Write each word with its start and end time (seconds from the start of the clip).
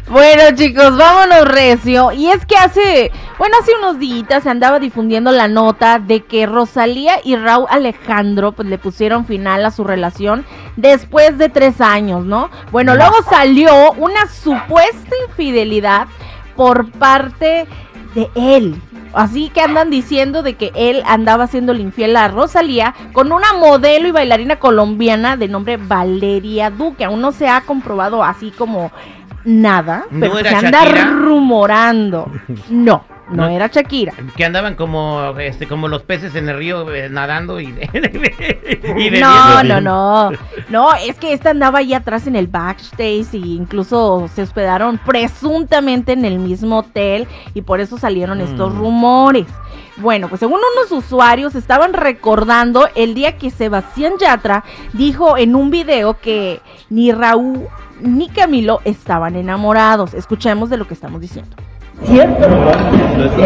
Bueno 0.10 0.56
chicos, 0.56 0.98
vámonos 0.98 1.48
recio. 1.48 2.12
Y 2.12 2.30
es 2.30 2.46
que 2.46 2.56
hace, 2.56 3.12
bueno, 3.38 3.56
hace 3.62 3.72
unos 3.76 4.00
días 4.00 4.44
se 4.44 4.50
andaba 4.50 4.80
difundiendo 4.80 5.32
la 5.32 5.48
nota 5.48 6.00
de 6.00 6.22
que 6.22 6.46
Rosalía 6.46 7.20
y 7.24 7.36
Raúl 7.36 7.68
Alejandro 7.70 8.52
pues 8.52 8.68
le 8.68 8.78
pusieron 8.78 9.26
final 9.26 9.66
a 9.66 9.72
su 9.72 9.84
relación 9.84 10.46
después 10.78 11.38
de 11.38 11.50
tres 11.50 11.82
años, 11.82 12.26
¿no? 12.26 12.50
Bueno, 12.72 12.96
luego 12.96 13.22
salió 13.30 13.92
una 13.94 14.28
supuesta 14.28 15.16
infidelidad 15.28 16.08
por 16.56 16.92
parte 16.92 17.68
de 18.16 18.30
él. 18.36 18.82
Así 19.14 19.50
que 19.50 19.62
andan 19.62 19.90
diciendo 19.90 20.44
de 20.44 20.56
que 20.56 20.72
él 20.76 21.02
andaba 21.06 21.46
haciendo 21.46 21.74
infiel 21.74 22.16
a 22.16 22.28
Rosalía 22.28 22.94
con 23.12 23.32
una 23.32 23.54
modelo 23.54 24.08
y 24.08 24.12
bailarina 24.12 24.58
colombiana 24.58 25.36
de 25.36 25.48
nombre 25.48 25.78
Valeria 25.78 26.70
Duque. 26.70 27.06
Aún 27.06 27.22
no 27.22 27.32
se 27.32 27.48
ha 27.48 27.62
comprobado 27.62 28.24
así 28.24 28.52
como 28.52 28.92
nada, 29.46 30.06
pero 30.20 30.38
se 30.38 30.50
anda 30.50 30.86
rumorando. 30.86 32.32
No. 32.70 33.04
No, 33.32 33.48
era 33.48 33.68
Shakira. 33.68 34.14
Que 34.36 34.46
andaban 34.46 34.76
como 34.76 35.38
este 35.40 35.68
como 35.68 35.88
los 35.88 36.04
peces 36.04 36.36
en 36.36 36.50
el 36.50 36.58
río 36.58 36.94
eh, 36.94 37.10
nadando 37.10 37.60
y, 37.60 37.68
y 38.98 39.10
No, 39.20 39.64
no, 39.64 39.82
no. 39.82 40.32
No, 40.70 40.94
es 40.96 41.18
que 41.18 41.34
esta 41.34 41.52
andaba 41.52 41.80
ahí 41.80 41.94
atrás 41.94 42.28
en 42.28 42.36
el 42.36 42.48
backstage 42.48 43.34
e 43.34 43.38
incluso 43.38 44.30
se 44.34 44.42
hospedaron 44.42 44.98
presuntamente 44.98 46.14
en 46.14 46.26
el 46.26 46.40
mismo 46.40 46.80
hotel 46.80 47.28
y 47.54 47.62
por 47.62 47.80
eso 47.80 47.98
salieron 47.98 48.42
estos 48.42 48.74
mm. 48.74 48.78
rumores. 48.78 49.48
Bueno, 49.98 50.30
pues 50.30 50.40
según 50.40 50.60
unos 50.78 50.92
usuarios 50.92 51.56
estaban 51.56 51.94
recordando 51.94 52.88
el 52.96 53.14
día 53.14 53.38
que 53.38 53.50
Sebastián 53.50 54.14
Yatra 54.20 54.64
dijo 54.94 55.38
en 55.38 55.56
un 55.56 55.70
video 55.70 56.20
que 56.20 56.62
ni 56.90 57.12
Raúl 57.12 57.68
ni 58.00 58.30
Camilo 58.30 58.80
estaban 58.86 59.36
enamorados. 59.36 60.14
Escuchemos 60.14 60.70
de 60.70 60.78
lo 60.78 60.88
que 60.88 60.94
estamos 60.94 61.20
diciendo. 61.20 61.56
¿Cierto? 62.06 62.46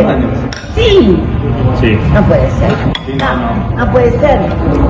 años? 0.08 0.32
Sí. 0.76 1.18
Sí. 1.80 1.98
No 2.14 2.24
puede 2.24 2.50
ser. 2.52 2.72
no, 3.18 3.36
no. 3.36 3.78
No 3.78 3.92
puede 3.92 4.12
ser. 4.20 4.40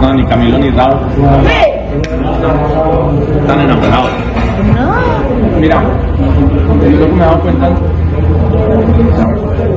No, 0.02 0.14
ni 0.14 0.25
Camilo 0.25 0.58
ni 0.58 0.69
Raúl. 0.69 1.00
¿Qué? 1.47 1.84
Están 3.39 3.61
enamorados. 3.61 4.11
No. 4.73 5.59
Mira, 5.59 5.81
lo 5.81 6.79
que 6.79 6.90
me 6.90 7.16
he 7.16 7.19
dado 7.19 7.40
cuenta. 7.41 7.69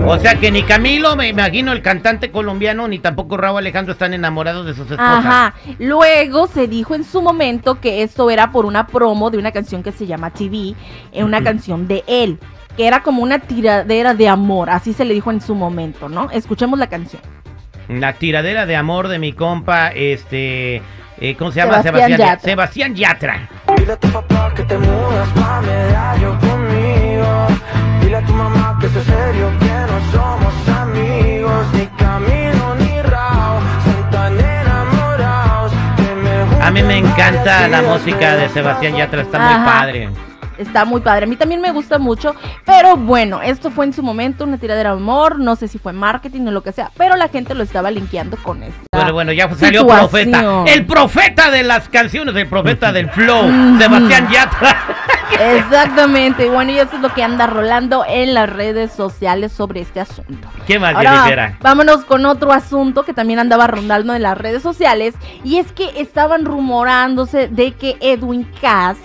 O 0.07 0.19
sea 0.19 0.37
que 0.37 0.51
ni 0.51 0.63
Camilo, 0.63 1.17
me 1.17 1.29
imagino 1.29 1.73
el 1.73 1.83
cantante 1.83 2.31
colombiano, 2.31 2.87
ni 2.87 2.99
tampoco 2.99 3.37
Raúl 3.37 3.59
Alejandro 3.59 3.93
están 3.93 4.15
enamorados 4.15 4.67
de 4.67 4.75
sus 4.75 4.91
esposas. 4.91 5.25
Ajá. 5.25 5.55
Luego 5.79 6.47
se 6.47 6.69
dijo 6.69 6.95
en 6.95 7.05
su 7.05 7.23
momento 7.23 7.81
que 7.81 8.03
esto 8.03 8.31
era 8.31 8.53
por 8.53 8.67
una 8.67 8.87
promo 8.87 9.31
de 9.31 9.39
una 9.39 9.51
canción 9.53 9.83
que 9.83 9.93
se 9.93 10.07
llama 10.07 10.31
TV, 10.31 10.75
en 11.13 11.25
una 11.25 11.43
canción 11.43 11.89
de 11.89 12.05
él 12.07 12.39
que 12.77 12.87
era 12.87 13.03
como 13.03 13.23
una 13.23 13.39
tiradera 13.39 14.15
de 14.15 14.29
amor, 14.29 14.71
así 14.71 14.93
se 14.93 15.05
le 15.05 15.15
dijo 15.15 15.31
en 15.31 15.41
su 15.41 15.55
momento, 15.55 16.09
¿no? 16.09 16.31
Escuchemos 16.31 16.79
la 16.79 16.89
canción. 16.89 17.23
La 17.89 18.15
tiradera 18.15 18.67
de 18.67 18.77
amor 18.77 19.09
de 19.09 19.19
mi 19.19 19.33
compa, 19.33 19.89
este, 19.89 20.83
eh, 21.19 21.37
¿cómo 21.39 21.53
se 21.53 21.61
llama? 21.61 21.83
Sebastián, 21.83 22.19
Yatra. 22.19 22.41
Sebastián 22.41 22.95
Yatra. 22.95 23.49
Dile 23.77 23.93
a 23.93 23.97
tu 23.97 24.09
papá 24.09 24.53
que 24.55 24.63
te 24.65 24.77
mudas 24.77 25.29
pa' 25.31 25.61
medallo 25.63 26.39
conmigo. 26.41 27.47
Dile 28.01 28.17
a 28.17 28.25
tu 28.25 28.33
mamá 28.33 28.77
que 28.81 28.87
es 28.87 28.93
serio, 28.93 29.51
que 29.59 29.67
no 29.67 30.13
somos 30.13 30.69
amigos, 30.69 31.67
ni 31.73 31.87
camino 31.87 32.75
ni 32.81 33.03
rao, 33.03 33.61
son 33.85 34.11
tan 34.11 34.39
enamorados. 34.39 35.73
a 36.61 36.71
mí 36.73 36.83
me 36.83 36.99
encanta 36.99 37.69
la 37.69 37.83
música 37.83 38.37
de 38.37 38.49
Sebastián 38.49 38.97
Yatra, 38.97 39.23
está 39.23 39.39
muy 39.39 39.65
padre 39.65 40.09
está 40.59 40.85
muy 40.85 41.01
padre. 41.01 41.25
A 41.25 41.29
mí 41.29 41.37
también 41.37 41.61
me 41.61 41.71
gusta 41.73 41.99
mucho, 41.99 42.35
pero 42.65 42.97
bueno, 42.97 43.43
esto 43.43 43.71
fue 43.71 43.85
en 43.87 43.93
su 43.93 44.03
momento 44.03 44.45
una 44.45 44.59
tiradera 44.59 44.91
de 44.91 44.97
amor, 44.97 45.39
no 45.39 45.57
sé 45.57 45.69
si 45.69 45.79
fue 45.79 45.93
marketing 45.93 46.47
o 46.47 46.51
lo 46.51 46.63
que 46.63 46.73
sea, 46.73 46.91
pero 46.97 47.17
la 47.17 47.29
gente 47.29 47.55
lo 47.55 47.63
estaba 47.63 47.91
linkeando 47.91 48.37
con 48.39 48.63
esto. 48.63 48.81
Bueno, 48.93 49.13
bueno, 49.13 49.33
ya 49.33 49.53
salió 49.55 49.87
profeta. 49.87 50.65
El 50.67 50.87
profeta 50.87 51.51
de 51.51 51.63
las 51.63 51.89
canciones, 51.89 52.35
el 52.37 52.49
profeta 52.49 52.93
del 52.93 53.09
flow, 53.11 53.79
Sebastián 53.79 54.29
Yatra. 54.31 54.77
Exactamente, 55.41 56.49
bueno, 56.49 56.71
y 56.71 56.79
eso 56.79 56.97
es 56.97 57.03
lo 57.03 57.13
que 57.13 57.23
anda 57.23 57.47
rolando 57.47 58.05
en 58.09 58.33
las 58.33 58.49
redes 58.49 58.93
sociales 58.93 59.53
sobre 59.53 59.81
este 59.81 60.01
asunto. 60.01 60.49
¿Qué 60.67 60.79
más, 60.79 60.95
Ahora, 60.95 61.59
Vámonos 61.61 62.05
con 62.05 62.25
otro 62.27 62.53
asunto 62.53 63.05
que 63.05 63.13
también 63.13 63.39
andaba 63.39 63.67
rondando 63.67 64.15
en 64.15 64.23
las 64.23 64.39
redes 64.39 64.63
sociales, 64.63 65.15
y 65.45 65.59
es 65.59 65.73
que 65.73 66.01
estaban 66.01 66.45
rumorándose 66.45 67.49
de 67.49 67.73
que 67.73 67.97
Edwin 68.01 68.49
Cass 68.61 68.99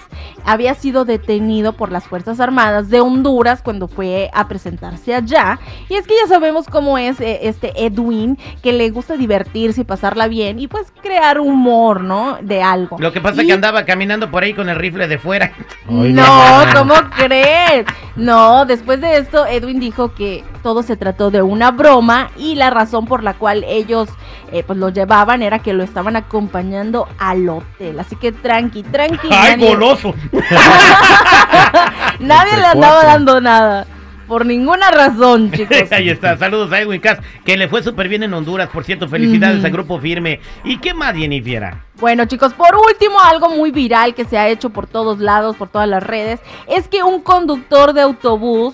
había 0.46 0.74
sido 0.74 1.06
detenido 1.06 1.74
por 1.74 1.92
las 1.92 2.06
Fuerzas 2.06 2.40
Armadas 2.40 2.90
de 2.90 3.02
Honduras 3.02 3.62
cuando 3.62 3.88
fue 3.88 4.30
a 4.34 4.48
presentarse 4.48 5.14
allá. 5.14 5.60
Y 5.90 5.96
es 5.96 6.08
que 6.08 6.16
ya 6.22 6.28
sabemos 6.28 6.68
cómo 6.68 6.98
es 6.98 7.20
eh, 7.20 7.40
este 7.44 7.74
Edwin, 7.86 8.38
que 8.62 8.74
le 8.74 8.90
gusta 8.90 9.18
divertirse 9.18 9.82
y 9.82 9.84
pasarla 9.84 10.28
bien 10.28 10.60
y 10.60 10.68
pues 10.68 10.92
crear 11.02 11.40
humor, 11.40 12.02
¿no? 12.02 12.38
De 12.42 12.62
algo. 12.62 12.98
Lo 13.00 13.12
que 13.12 13.22
pasa 13.22 13.42
es 13.42 13.48
que 13.48 13.54
andaba 13.54 13.86
caminando 13.86 14.32
por 14.32 14.44
ahí 14.44 14.54
con 14.54 14.70
el 14.70 14.78
rifle 14.78 15.08
de 15.08 15.18
fuera. 15.18 15.54
no, 15.90 16.64
¿cómo 16.74 16.94
crees? 17.16 17.86
No, 18.16 18.66
después 18.66 19.02
de 19.02 19.18
esto, 19.18 19.46
Edwin 19.46 19.80
dijo 19.80 20.14
que 20.14 20.44
todo 20.62 20.84
se 20.84 20.98
trató 20.98 21.32
de 21.32 21.42
una 21.42 21.72
broma 21.72 22.32
y 22.38 22.56
la 22.56 22.70
razón 22.70 23.06
por 23.06 23.24
la 23.24 23.34
cual 23.34 23.64
ellos 23.68 24.10
eh, 24.52 24.64
pues 24.64 24.78
lo 24.78 24.90
llevaban 24.90 25.42
era 25.42 25.60
que 25.60 25.74
lo 25.74 25.84
estaban 25.84 26.16
acompañando 26.16 27.08
al 27.18 27.48
hotel. 27.50 28.00
Así 28.00 28.16
que 28.16 28.32
tranqui, 28.32 28.84
tranqui. 28.84 29.28
¡Ay, 29.32 29.60
goloso! 29.60 30.14
nadie 32.20 32.58
le 32.58 32.66
andaba 32.66 33.04
dando 33.04 33.42
nada. 33.42 33.88
Por 34.32 34.46
ninguna 34.46 34.90
razón, 34.92 35.52
chicos. 35.54 35.92
Ahí 35.92 36.10
está. 36.10 36.38
Saludos 36.38 36.72
a 36.72 36.80
Edwin 36.80 37.02
Cass, 37.02 37.20
que 37.44 37.58
le 37.58 37.68
fue 37.68 37.84
súper 37.84 38.08
bien 38.08 38.24
en 38.24 38.34
Honduras. 38.34 38.70
Por 38.70 38.86
cierto, 38.86 39.10
felicidades 39.10 39.62
al 39.66 39.72
Grupo 39.72 40.00
Firme. 40.00 40.40
¿Y 40.64 40.78
qué 40.78 40.94
más, 40.94 41.14
Jennifer? 41.18 41.74
Bueno, 42.00 42.24
chicos, 42.24 42.54
por 42.54 42.74
último, 42.78 43.20
algo 43.20 43.50
muy 43.50 43.72
viral 43.72 44.16
que 44.16 44.24
se 44.24 44.38
ha 44.38 44.48
hecho 44.48 44.70
por 44.70 44.88
todos 44.88 45.20
lados, 45.20 45.58
por 45.58 45.68
todas 45.68 45.90
las 45.90 46.02
redes, 46.02 46.40
es 46.70 46.88
que 46.88 47.04
un 47.04 47.22
conductor 47.22 47.92
de 47.92 48.04
autobús 48.04 48.74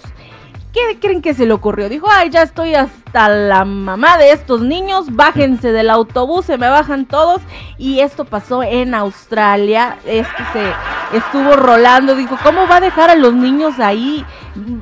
¿Qué 0.78 1.00
creen 1.00 1.24
que 1.24 1.34
se 1.34 1.48
le 1.48 1.54
ocurrió? 1.54 1.90
Dijo, 1.90 2.06
ay, 2.08 2.30
ya 2.30 2.44
estoy 2.44 2.76
hasta 2.76 3.07
la 3.14 3.66
mamá 3.66 4.18
de 4.18 4.32
estos 4.32 4.62
niños, 4.62 5.08
bájense 5.12 5.72
del 5.72 5.90
autobús, 5.90 6.46
se 6.46 6.58
me 6.58 6.70
bajan 6.70 7.06
todos. 7.06 7.42
Y 7.78 8.00
esto 8.00 8.26
pasó 8.26 8.64
en 8.64 8.94
Australia, 8.94 9.98
esto 10.06 10.44
se 10.54 11.18
estuvo 11.18 11.56
rolando, 11.56 12.16
dijo, 12.16 12.38
¿cómo 12.44 12.68
va 12.68 12.78
a 12.78 12.82
dejar 12.82 13.10
a 13.10 13.16
los 13.16 13.34
niños 13.34 13.80
ahí 13.80 14.26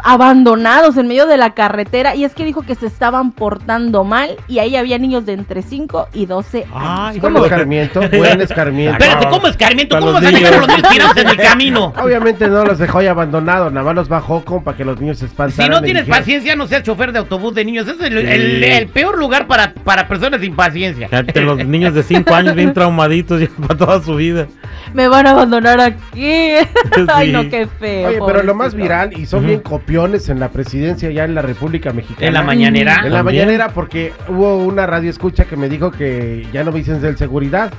abandonados 0.04 0.98
en 0.98 1.08
medio 1.08 1.28
de 1.28 1.38
la 1.38 1.54
carretera? 1.54 2.16
Y 2.16 2.24
es 2.24 2.34
que 2.34 2.46
dijo 2.46 2.64
que 2.64 2.76
se 2.76 2.88
estaban 2.88 3.32
portando 3.32 4.04
mal 4.04 4.36
y 4.48 4.60
ahí 4.60 4.76
había 4.76 4.98
niños 4.98 5.26
de 5.26 5.34
entre 5.34 5.62
5 5.62 6.10
y 6.14 6.26
12 6.26 6.66
años. 6.74 7.22
¿Cómo 7.22 7.46
escarmiento? 7.46 8.02
Buen 8.18 8.42
escarmiento. 8.42 9.04
Espérate, 9.04 9.28
¿cómo 9.30 9.48
escarmiento? 9.48 10.00
¿Cómo 10.00 10.14
vas 10.14 10.26
a 10.26 10.32
dejar 10.32 10.54
a 10.54 10.58
los 10.58 10.68
niños 10.68 10.90
tirados 10.90 11.18
en 11.18 11.28
el 11.28 11.38
camino? 11.38 11.94
Obviamente 12.02 12.48
no 12.48 12.66
los 12.66 12.80
dejó 12.80 13.00
ahí 13.00 13.08
abandonados, 13.08 13.72
nada 13.72 13.86
más 13.86 13.96
los 13.96 14.10
bajó 14.10 14.44
como 14.44 14.64
para 14.64 14.76
que 14.78 14.86
los 14.86 15.00
niños 15.00 15.20
se 15.20 15.26
espantaran 15.26 15.86
tienes 15.86 16.06
paciencia, 16.06 16.56
no 16.56 16.68
seas 16.68 16.84
chofer 16.84 17.12
de 17.12 17.20
autobús 17.20 17.54
de 17.54 17.64
niños. 17.64 17.88
Es 17.88 17.98
el, 18.26 18.88
peor 18.88 19.18
lugar 19.18 19.48
para, 19.48 19.74
para 19.74 20.08
personas 20.08 20.42
sin 20.42 20.56
paciencia. 20.56 21.10
los 21.36 21.66
niños 21.66 21.94
de 21.94 22.04
5 22.04 22.34
años 22.34 22.56
bien 22.56 22.74
traumaditos 22.74 23.42
ya 23.42 23.48
para 23.50 23.78
toda 23.78 24.04
su 24.04 24.16
vida. 24.16 24.48
Me 24.94 25.08
van 25.08 25.28
a 25.28 25.32
abandonar 25.32 25.80
aquí. 25.82 26.26
Ay, 27.14 27.32
no, 27.32 27.50
qué 27.50 27.68
feo. 27.68 28.10
Oye, 28.10 28.20
pero 28.26 28.44
lo 28.44 28.56
más 28.56 28.74
viral, 28.74 29.18
y 29.18 29.26
son 29.26 29.46
bien 29.46 29.60
copiones 29.60 30.30
en 30.30 30.40
la 30.40 30.50
presidencia 30.50 31.12
ya 31.12 31.26
en 31.26 31.36
la 31.36 31.42
República 31.42 31.92
Mexicana. 31.92 32.28
¿En 32.28 32.34
la 32.34 32.44
mañanera? 32.44 33.02
En 33.04 33.14
la 33.14 33.24
mañanera, 33.24 33.70
porque 33.70 34.14
hubo 34.28 34.58
una 34.58 34.86
radio 34.86 35.10
escucha 35.10 35.46
que 35.46 35.58
me 35.58 35.70
dijo 35.70 35.92
que 35.92 36.48
ya 36.54 36.64
no 36.64 36.72
me 36.72 36.80
dicen 36.80 37.02
del 37.02 37.18
seguridad, 37.18 37.74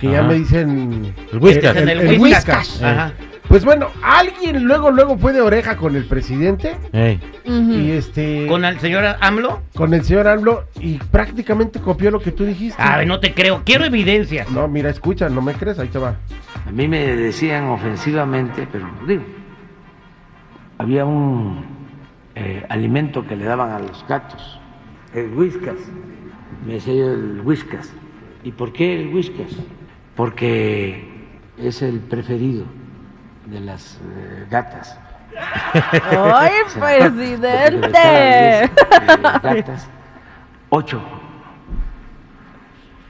que 0.00 0.10
ya 0.10 0.22
me 0.22 0.34
dicen... 0.34 1.14
El 1.32 1.38
Whiskas. 1.38 1.76
El, 1.76 1.88
el, 1.88 2.34
Ajá. 2.84 3.12
Pues 3.54 3.64
bueno, 3.64 3.86
alguien 4.02 4.64
luego, 4.64 4.90
luego 4.90 5.16
fue 5.16 5.32
de 5.32 5.40
oreja 5.40 5.76
con 5.76 5.94
el 5.94 6.06
presidente. 6.06 6.76
Y 7.44 7.92
este. 7.92 8.48
¿Con 8.48 8.64
el 8.64 8.80
señor 8.80 9.04
AMLO? 9.20 9.62
Con 9.76 9.94
el 9.94 10.02
señor 10.02 10.26
AMLO 10.26 10.64
y 10.80 10.98
prácticamente 10.98 11.80
copió 11.80 12.10
lo 12.10 12.18
que 12.18 12.32
tú 12.32 12.44
dijiste. 12.44 12.82
Ay, 12.82 13.06
no 13.06 13.20
te 13.20 13.32
creo. 13.32 13.62
Quiero 13.64 13.84
evidencias. 13.84 14.50
No, 14.50 14.66
mira, 14.66 14.90
escucha, 14.90 15.28
no 15.28 15.40
me 15.40 15.52
crees, 15.52 15.78
ahí 15.78 15.86
te 15.86 16.00
va. 16.00 16.16
A 16.66 16.72
mí 16.72 16.88
me 16.88 17.14
decían 17.14 17.68
ofensivamente, 17.68 18.66
pero 18.72 18.90
digo, 19.06 19.22
había 20.78 21.04
un 21.04 21.64
eh, 22.34 22.66
alimento 22.68 23.24
que 23.24 23.36
le 23.36 23.44
daban 23.44 23.70
a 23.70 23.78
los 23.78 24.04
gatos, 24.08 24.58
el 25.14 25.32
whiskas. 25.32 25.76
Me 26.66 26.72
decía 26.72 26.94
yo 26.94 27.12
el 27.12 27.40
whiskas. 27.44 27.94
¿Y 28.42 28.50
por 28.50 28.72
qué 28.72 29.00
el 29.00 29.14
whiskas? 29.14 29.52
Porque 30.16 31.04
es 31.56 31.82
el 31.82 32.00
preferido 32.00 32.64
de 33.46 33.60
las 33.60 33.96
eh, 33.96 34.46
gatas. 34.50 34.98
¡Ay, 36.34 36.52
presidente! 36.78 37.98
Eh, 38.64 38.70
gatas, 39.42 39.88
ocho 40.70 41.02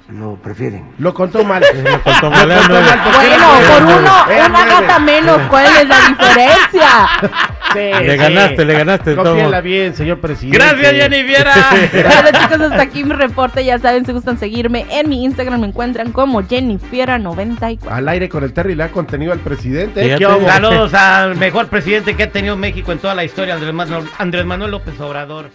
lo 0.08 0.36
prefieren. 0.36 0.94
Lo 0.98 1.14
contó 1.14 1.44
mal. 1.44 1.62
Lo 1.82 2.02
contó 2.02 2.31
mal. 2.31 2.46
Bueno, 2.46 3.46
por 3.69 3.82
uno, 3.82 4.46
una 4.46 4.64
gata 4.66 4.98
menos, 4.98 5.40
¿cuál 5.48 5.66
es 5.66 5.88
la 5.88 6.00
diferencia? 6.08 7.08
Sí, 7.75 8.05
le 8.06 8.17
ganaste, 8.17 8.65
le 8.65 8.75
ganaste. 8.75 9.15
Confíenla 9.15 9.61
bien, 9.61 9.94
señor 9.94 10.21
presidente. 10.21 10.59
Gracias, 10.59 10.93
Jenny 10.93 11.23
Viera. 11.23 11.55
bueno, 11.93 12.38
chicos, 12.41 12.61
hasta 12.61 12.82
aquí 12.82 13.05
mi 13.05 13.12
reporte. 13.12 13.65
Ya 13.65 13.79
saben, 13.79 14.06
si 14.06 14.12
gustan 14.12 14.38
seguirme 14.38 14.87
en 14.91 15.09
mi 15.09 15.25
Instagram, 15.25 15.61
me 15.61 15.67
encuentran 15.67 16.12
como 16.12 16.43
Jennifiera94. 16.43 17.88
Al 17.91 18.09
aire 18.09 18.29
con 18.29 18.44
el 18.44 18.53
Terry 18.53 18.75
le 18.75 18.85
ha 18.85 18.88
contenido 18.91 19.32
al 19.32 19.41
presidente. 19.41 20.17
Saludos 20.19 20.94
al 20.94 21.37
mejor 21.37 21.69
presidente 21.69 22.15
que 22.15 22.25
ha 22.25 22.31
tenido 22.31 22.56
México 22.56 22.93
en 22.93 22.99
toda 22.99 23.15
la 23.15 23.25
historia, 23.25 23.55
Andrés 23.55 23.75
Manuel, 23.75 24.05
Andrés 24.19 24.44
Manuel 24.44 24.70
López 24.70 24.99
Obrador. 25.00 25.50